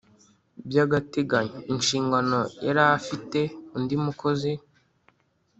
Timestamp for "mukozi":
4.05-4.51